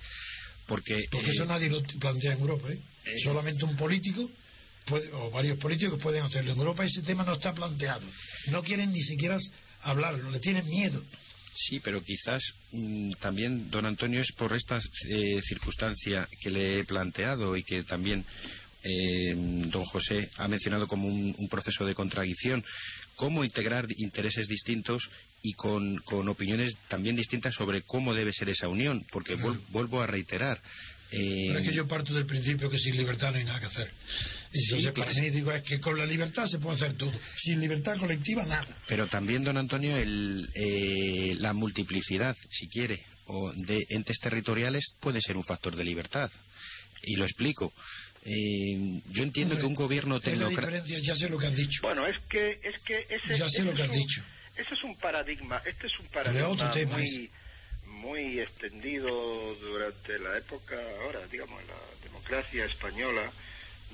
[0.67, 1.07] porque...
[1.11, 2.81] Porque eso eh, nadie lo plantea en Europa, ¿eh?
[3.05, 3.15] ¿eh?
[3.23, 4.29] Solamente un político
[5.13, 6.53] o varios políticos pueden hacerlo.
[6.53, 8.07] En Europa ese tema no está planteado.
[8.49, 9.37] No quieren ni siquiera
[9.83, 11.03] hablarlo, le tienen miedo.
[11.55, 16.85] Sí, pero quizás mm, también, don Antonio, es por esta eh, circunstancia que le he
[16.85, 18.25] planteado y que también
[18.89, 22.65] eh, don José ha mencionado como un, proceso de contradicción.
[23.17, 25.09] ¿Cómo integrar intereses distintos
[25.43, 29.05] y con, opiniones también distintas sobre cómo debe ser esa unión?
[29.11, 29.35] Porque
[29.71, 30.61] vuelvo a reiterar,
[31.11, 31.55] eh...
[31.57, 33.91] es que yo parto del principio que sin libertad no hay nada que hacer.
[34.53, 37.13] Y sí, para mí digo es que con la libertad se puede hacer todo.
[37.37, 38.77] Sin libertad colectiva nada.
[38.89, 45.21] Pero también, don Antonio, el, eh, la multiplicidad, si quiere, o de entes territoriales puede
[45.21, 46.31] ser un factor de libertad.
[47.03, 47.73] Y lo explico.
[48.29, 50.99] Eh, yo entiendo que un gobierno tecnocrático.
[51.01, 51.81] ya sé lo que has dicho.
[51.83, 54.23] Bueno, es que, es que ese, ya sé lo que has dicho.
[54.57, 55.63] Ese es un paradigma.
[55.65, 57.31] Este es un paradigma otro tema muy
[57.87, 63.31] muy extendido durante la época, ahora digamos, la democracia española,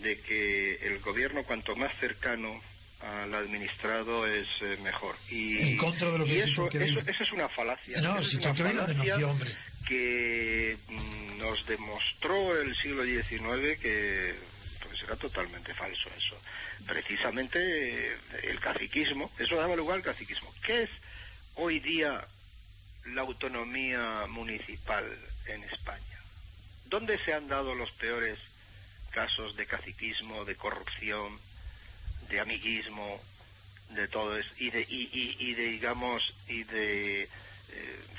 [0.02, 2.60] de que el gobierno cuanto más cercano
[3.00, 5.16] al administrado es eh, mejor.
[5.30, 8.00] Y, en contra de lo que eso, eso, eso, es una falacia.
[8.00, 9.52] No, si una falacia hombre.
[9.86, 14.34] Que mm, nos demostró el siglo XIX que
[14.82, 16.40] pues era totalmente falso eso.
[16.86, 17.58] Precisamente
[18.12, 20.52] eh, el caciquismo, eso daba lugar al caciquismo.
[20.64, 20.90] ¿Qué es
[21.56, 22.26] hoy día
[23.06, 25.04] la autonomía municipal
[25.46, 26.18] en España?
[26.86, 28.38] ¿Dónde se han dado los peores
[29.12, 31.38] casos de caciquismo, de corrupción,
[32.28, 33.20] de amiguismo,
[33.90, 37.28] de todo eso, y de, y, de digamos, y de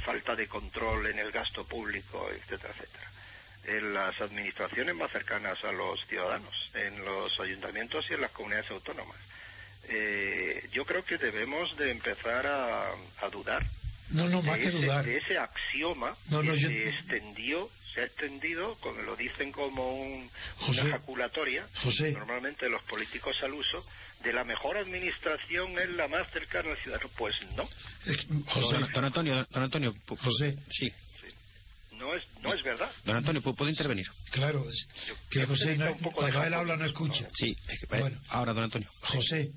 [0.05, 3.11] falta de control en el gasto público, etcétera, etcétera?
[3.65, 8.69] En las administraciones más cercanas a los ciudadanos, en los ayuntamientos y en las comunidades
[8.71, 9.17] autónomas.
[9.87, 13.63] Eh, yo creo que debemos de empezar a dudar
[14.13, 15.03] no, no, más que dudar.
[15.03, 20.29] De ese axioma que se extendió, se ha extendido, como lo dicen como un,
[20.67, 21.67] una ejaculatoria,
[22.13, 23.85] normalmente los políticos al uso,
[24.23, 27.09] de la mejor administración es la más cercana al ciudadano.
[27.17, 27.67] Pues no.
[28.47, 30.57] José, don, Antonio, don Antonio, José.
[30.71, 30.91] Sí.
[31.91, 32.91] No es, no es verdad.
[33.05, 34.07] Don Antonio, ¿puedo intervenir?
[34.31, 34.87] Claro, es
[35.29, 37.27] que José, no, cuando él habla no escucha.
[37.33, 37.55] Sí,
[37.89, 38.89] bueno, ahora don Antonio.
[39.01, 39.51] José,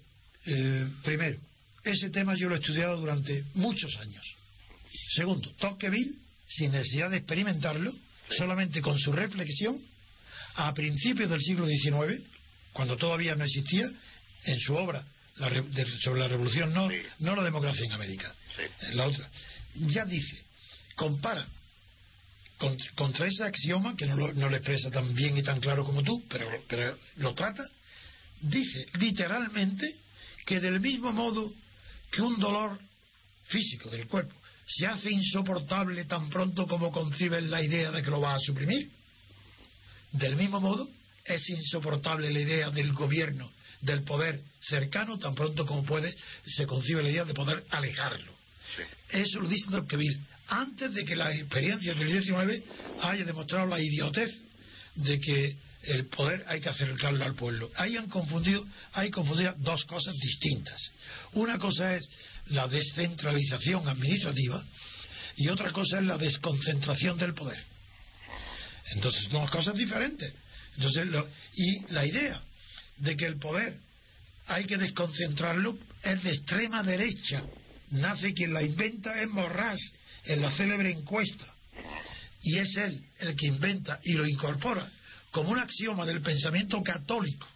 [0.44, 1.38] eh, primero,
[1.82, 4.24] ese tema yo lo he estudiado durante muchos años.
[5.14, 6.14] Segundo, Tocqueville,
[6.46, 7.90] sin necesidad de experimentarlo,
[8.28, 9.76] solamente con su reflexión,
[10.56, 12.22] a principios del siglo XIX,
[12.72, 13.86] cuando todavía no existía,
[14.46, 15.04] en su obra
[16.02, 18.34] sobre la revolución, no, no la democracia en América,
[18.92, 19.28] la otra,
[19.74, 20.42] ya dice,
[20.94, 21.46] compara
[22.96, 26.24] contra, ese axioma, que no lo, no expresa tan bien y tan claro como tú,
[26.28, 27.62] pero, pero lo trata,
[28.40, 29.86] dice literalmente
[30.46, 31.52] que del mismo modo
[32.10, 32.78] que un dolor
[33.44, 34.34] físico del cuerpo
[34.66, 38.90] se hace insoportable tan pronto como concibes la idea de que lo va a suprimir.
[40.12, 40.88] Del mismo modo,
[41.24, 43.50] es insoportable la idea del gobierno,
[43.86, 48.34] del poder cercano, tan pronto como puede, se concibe la idea de poder alejarlo.
[49.08, 52.62] Eso lo dice Tocqueville, antes de que la experiencia del 19
[53.00, 54.30] haya demostrado la idiotez
[54.96, 57.70] de que el poder hay que acercarlo al pueblo.
[57.76, 60.90] Ahí han confundido, hay confundido dos cosas distintas.
[61.34, 62.08] Una cosa es
[62.46, 64.62] la descentralización administrativa
[65.36, 67.62] y otra cosa es la desconcentración del poder.
[68.92, 70.32] Entonces, son dos cosas diferentes.
[70.76, 71.06] Entonces,
[71.54, 72.42] y la idea
[72.98, 73.78] de que el poder
[74.46, 77.42] hay que desconcentrarlo es de extrema derecha.
[77.90, 79.78] Nace quien la inventa es Morras
[80.24, 81.46] en la célebre encuesta.
[82.42, 84.90] Y es él el que inventa y lo incorpora
[85.30, 87.46] como un axioma del pensamiento católico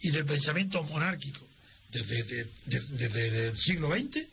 [0.00, 1.46] y del pensamiento monárquico
[1.90, 4.28] desde, el siglo XX,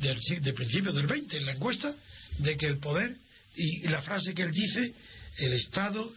[0.00, 1.94] del, de principios del XX, en la encuesta,
[2.38, 3.16] de que el poder,
[3.54, 4.92] y la frase que él dice,
[5.38, 6.12] el Estado,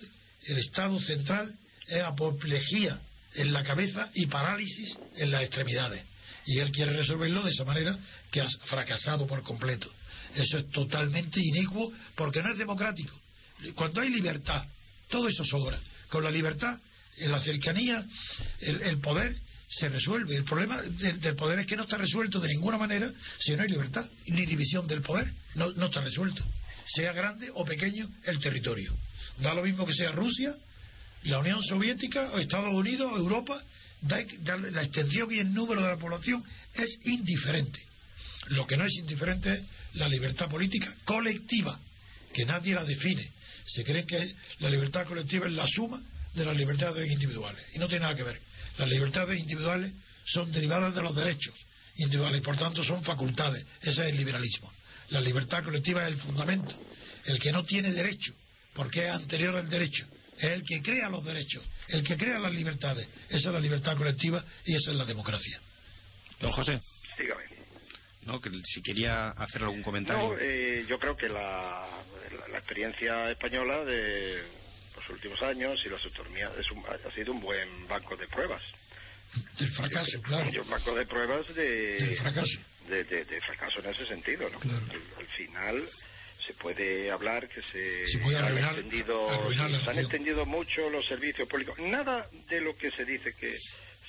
[0.48, 1.56] el Estado central
[1.88, 3.00] es apoplejía
[3.36, 6.04] en la cabeza y parálisis en las extremidades.
[6.46, 7.98] Y él quiere resolverlo de esa manera
[8.32, 9.92] que ha fracasado por completo.
[10.36, 13.20] Eso es totalmente inicuo porque no es democrático.
[13.76, 14.66] Cuando hay libertad,
[15.10, 15.80] todo eso sobra.
[16.10, 16.80] Con la libertad,
[17.18, 18.04] en la cercanía,
[18.62, 19.36] el poder
[19.72, 20.36] se resuelve.
[20.36, 23.70] El problema del, poder es que no está resuelto de ninguna manera si no hay
[23.70, 25.32] libertad ni división del poder.
[25.56, 26.44] No, no está resuelto.
[26.86, 28.94] sea grande o pequeño el territorio.
[29.40, 30.54] Da lo mismo que sea Rusia,
[31.24, 33.62] la Unión Soviética, Estados Unidos, Europa,
[34.02, 37.80] la extensión y el número de la población es indiferente.
[38.48, 41.80] Lo que no es indiferente es la libertad política colectiva,
[42.34, 43.30] que nadie la define.
[43.66, 46.02] Se cree que la libertad colectiva es la suma
[46.34, 47.64] de las libertades individuales.
[47.74, 48.40] Y no tiene nada que ver.
[48.78, 49.94] Las libertades individuales
[50.26, 51.54] son derivadas de los derechos
[51.98, 53.66] individuales y por tanto son facultades.
[53.82, 54.72] Ese es el liberalismo.
[55.10, 56.74] La libertad colectiva es el fundamento.
[57.26, 58.34] El que no tiene derecho,
[58.74, 60.08] porque es anterior al derecho,
[60.42, 63.08] es el que crea los derechos, el que crea las libertades.
[63.30, 65.62] Esa es la libertad colectiva y esa es la democracia.
[66.40, 66.80] Don José.
[67.18, 67.44] Dígame.
[68.24, 70.30] No, que si quería hacer algún comentario.
[70.30, 71.88] No, eh, yo creo que la,
[72.52, 74.44] la, experiencia española de
[74.96, 76.52] los últimos años y las autonomías
[77.06, 78.62] ha sido un buen banco de pruebas.
[79.60, 80.50] Del fracaso, claro.
[80.62, 82.60] Un banco de pruebas de, fracaso.
[82.88, 84.60] De, de, fracaso en ese sentido, ¿no?
[84.60, 85.84] Al, final
[86.46, 91.78] se puede hablar que se, se han, extendido, se han extendido mucho los servicios públicos.
[91.80, 93.56] Nada de lo que se dice que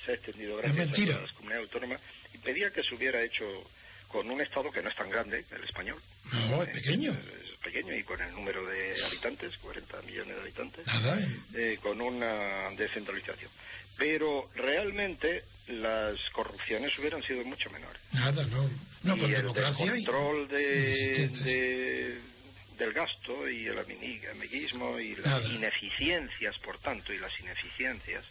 [0.05, 2.01] se ha extendido gracias a las comunidades autónomas
[2.33, 3.45] impedía que se hubiera hecho
[4.07, 5.99] con un Estado que no es tan grande, el español.
[6.49, 7.17] No, es pequeño.
[7.63, 11.39] Pequeño y con el número de habitantes, 40 millones de habitantes, eh.
[11.53, 13.49] Eh, con una descentralización.
[13.97, 18.01] Pero realmente las corrupciones hubieran sido mucho menores.
[18.11, 18.69] Nada, no.
[19.03, 22.19] No, y el control de,
[22.77, 28.23] del gasto y el amiguismo y las ineficiencias, por tanto, y las ineficiencias,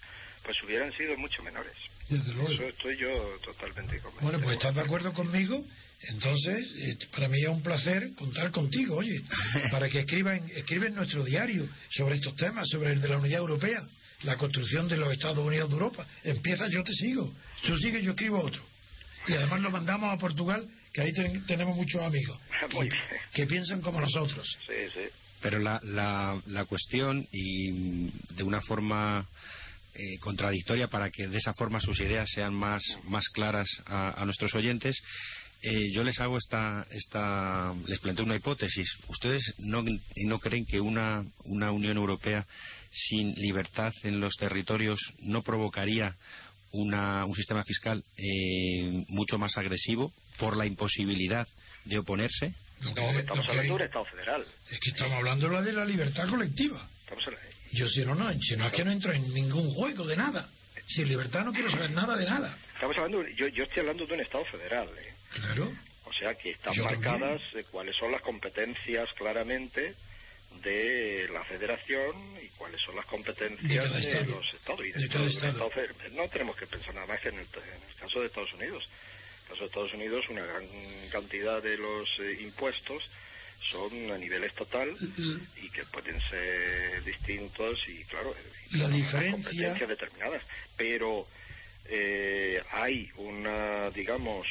[0.44, 1.74] pues hubieran sido mucho menores.
[2.10, 4.30] Eso estoy yo totalmente convencido.
[4.30, 5.64] Bueno, pues estás de acuerdo conmigo.
[6.08, 9.22] Entonces, eh, para mí es un placer contar contigo, oye,
[9.70, 13.80] para que escriban, escriben nuestro diario sobre estos temas, sobre el de la Unidad Europea,
[14.22, 16.06] la construcción de los Estados Unidos de Europa.
[16.24, 17.32] Empieza, yo te sigo.
[17.66, 18.62] Tú sigues, yo escribo otro.
[19.28, 21.12] Y además lo mandamos a Portugal, que ahí
[21.46, 22.38] tenemos muchos amigos
[23.32, 24.46] que, piensan como nosotros.
[24.66, 25.08] Sí, sí.
[25.40, 29.28] Pero la, la, la cuestión, y de una forma
[29.94, 34.54] eh, contradictoria para que de esa forma sus ideas sean más, más claras a, nuestros
[34.54, 34.96] oyentes.
[35.64, 38.88] Eh, yo les hago esta, esta, les planteo una hipótesis.
[39.06, 39.84] ¿Ustedes no,
[40.24, 42.44] no creen que una, una Unión Europea
[42.90, 46.16] sin libertad en los territorios no provocaría
[46.72, 51.46] una, un sistema fiscal eh, mucho más agresivo por la imposibilidad
[51.84, 52.54] de oponerse?
[52.80, 54.44] No, estamos hablando de un Estado federal.
[54.68, 56.88] Es que estamos hablando de la libertad colectiva.
[57.70, 60.48] Yo si no, no, si no es que no entro en ningún juego de nada.
[60.88, 62.58] Sin libertad no quiero saber nada de nada.
[62.74, 64.88] Estamos hablando, yo, yo estoy hablando de un Estado federal.
[64.98, 65.14] ¿eh?
[65.34, 65.72] Claro.
[66.04, 69.94] O sea que están marcadas eh, cuáles son las competencias claramente
[70.62, 74.84] de la federación y cuáles son las competencias de, los estados.
[74.86, 77.46] Y de, no tenemos que pensar nada más que en el,
[77.98, 78.84] caso de Estados Unidos.
[78.84, 80.66] En el caso de Estados Unidos, una gran
[81.10, 83.02] cantidad de los eh, impuestos
[83.70, 84.90] son a nivel estatal
[85.56, 88.34] y que pueden ser distintos y claro
[88.72, 90.42] la diferencia determinadas
[90.76, 91.26] pero
[91.86, 94.46] eh, hay una digamos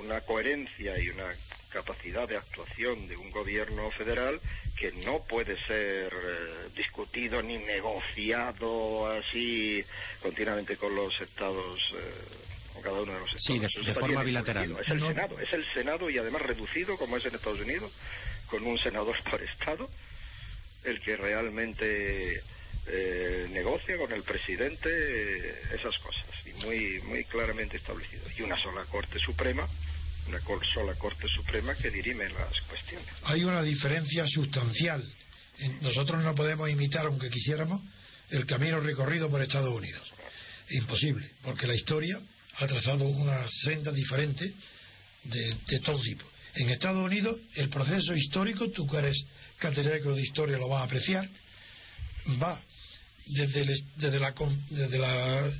[0.00, 1.34] una coherencia y una
[1.70, 4.40] capacidad de actuación de un gobierno federal
[4.78, 9.84] que no puede ser eh, discutido ni negociado así
[10.22, 12.48] continuamente con los estados eh,
[12.82, 13.72] cada uno de los estados.
[13.72, 14.76] Sí, de, forma bilateral.
[14.80, 17.92] Es el Senado, es el Senado y además reducido como es en Estados Unidos,
[18.46, 19.88] con un senador por estado,
[20.84, 22.42] el que realmente
[22.86, 26.27] eh, negocia con el presidente eh, esas cosas
[26.64, 29.68] muy muy claramente establecido y una sola Corte Suprema
[30.28, 30.40] una
[30.74, 33.08] sola Corte Suprema que dirime las cuestiones.
[33.24, 35.02] Hay una diferencia sustancial.
[35.80, 37.80] Nosotros no podemos imitar, aunque quisiéramos,
[38.30, 40.12] el camino recorrido por Estados Unidos.
[40.70, 42.18] Imposible, porque la historia
[42.56, 44.52] ha trazado una senda diferente
[45.24, 46.24] de, todo tipo.
[46.54, 49.16] En Estados Unidos, el proceso histórico, tú que eres
[49.58, 51.28] catedrático de historia lo vas a apreciar,
[52.40, 52.60] va
[53.26, 53.64] desde,
[53.96, 54.34] desde, la,
[54.70, 55.50] desde la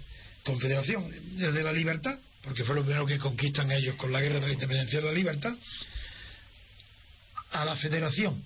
[0.44, 4.46] confederación, desde la libertad, porque fue lo primero que conquistan ellos con la guerra de
[4.46, 5.52] la independencia de la libertad,
[7.52, 8.42] a la federación.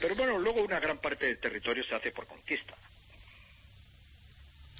[0.00, 2.74] Pero bueno, luego una gran parte del territorio se hace por conquista.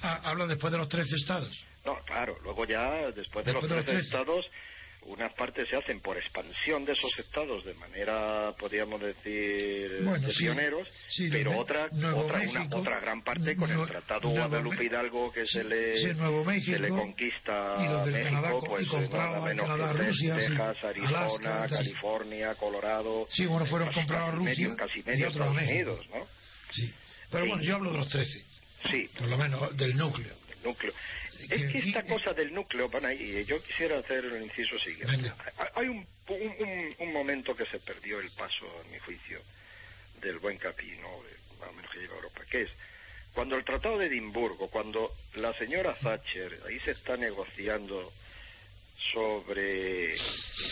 [0.01, 1.65] Ah, habla después de los 13 estados.
[1.85, 4.45] No, claro, luego ya, después de los, 13 estados,
[5.03, 10.87] unas partes se hacen por expansión de esos estados de manera, podríamos decir, de pioneros,
[11.31, 15.97] pero otra, otra, una, otra gran parte con el Tratado Guadalupe Hidalgo que se le,
[15.97, 22.55] se le conquista a México, pues y nada menos Canadá, que Rusia, Texas, Arizona, California,
[22.55, 26.27] Colorado, sí, bueno, fueron comprados a Rusia casi medio y Estados Unidos, ¿no?
[26.71, 26.93] Sí,
[27.31, 28.45] pero bueno, yo hablo de los 13.
[28.91, 29.09] Sí.
[29.17, 30.33] Por lo menos del núcleo.
[30.47, 30.93] Del núcleo
[31.47, 35.31] Es que esta cosa del núcleo, van ahí, yo quisiera hacer el inciso siguiente.
[35.75, 36.05] Hay un,
[36.97, 39.39] un, momento que se perdió el paso, a mi juicio,
[40.21, 41.07] del buen capino,
[41.59, 42.69] más o menos que llega a Europa, que es
[43.33, 48.11] cuando el Tratado de Edimburgo, cuando la señora Thatcher, ahí se está negociando
[49.13, 50.17] sobre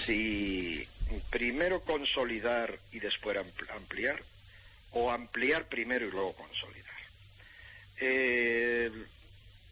[0.05, 0.86] si
[1.30, 3.38] primero consolidar y después
[3.74, 4.22] ampliar,
[4.91, 6.95] o ampliar primero y luego consolidar.
[7.99, 8.91] Eh,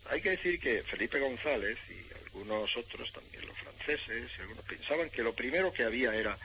[0.09, 5.09] hay que decir que Felipe González y algunos otros, también los franceses, y algunos pensaban
[5.09, 6.37] que lo primero que había era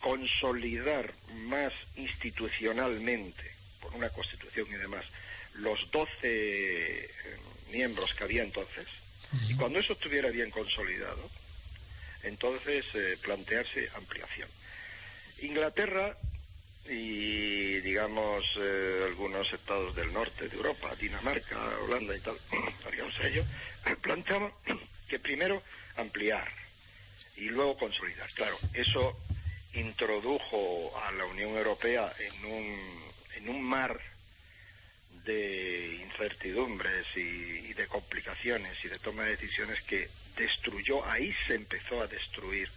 [0.00, 3.44] consolidar más institucionalmente,
[3.80, 5.04] por una constitución y demás,
[5.54, 7.10] los doce eh,
[7.70, 8.86] miembros que había entonces,
[9.48, 11.30] y cuando eso estuviera bien consolidado,
[12.22, 14.48] entonces eh, plantearse ampliación.
[15.42, 16.16] Inglaterra
[16.88, 22.36] y digamos eh, algunos estados del norte de Europa, Dinamarca, Holanda y tal,
[22.86, 23.44] haríamos ello,
[24.02, 24.52] planteaban
[25.08, 25.62] que primero
[25.96, 26.48] ampliar
[27.36, 28.30] y luego consolidar.
[28.34, 29.16] Claro, eso
[29.74, 34.00] introdujo a la Unión Europea en un, en un mar
[35.24, 42.00] de incertidumbres y, de complicaciones y de toma de decisiones que destruyó, ahí se empezó
[42.02, 42.68] a destruir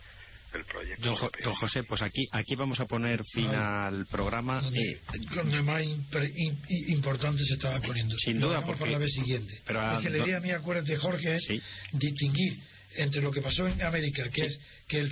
[0.53, 1.15] el proyecto.
[1.43, 4.61] Don, José, pues aquí, aquí vamos a poner fin al programa.
[4.61, 5.83] Donde, eh, más
[6.87, 8.15] importante se estaba poniendo.
[8.17, 9.61] Sin duda, porque, la vez siguiente.
[9.65, 11.47] Pero porque la idea mía, acuérdate, Jorge, es
[11.93, 12.59] distinguir
[12.95, 15.07] entre lo que pasó en América, que es que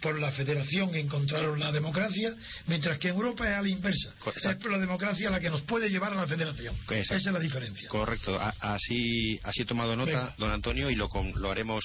[0.00, 2.34] por la federación encontraron la democracia,
[2.66, 4.14] mientras que en Europa es a la inversa.
[4.36, 6.76] Es por la democracia la que nos puede llevar a la federación.
[6.90, 7.88] Esa es la diferencia.
[7.88, 8.38] Correcto.
[8.60, 11.84] así, así he tomado nota, don Antonio, y lo, lo haremos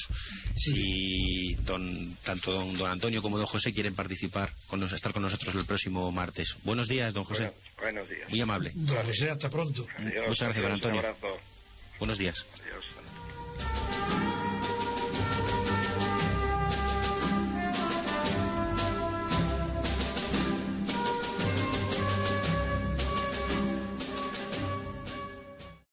[0.55, 5.53] si don, tanto don, don, Antonio como don José quieren participar, con estar con nosotros
[5.55, 6.55] el próximo martes.
[6.63, 7.51] Buenos días, don José.
[7.79, 8.29] buenos días.
[8.29, 8.71] Muy amable.
[8.75, 9.85] Don José, hasta pronto.
[9.99, 11.03] Muchas gracias, don Antonio.
[11.99, 12.45] Buenos días.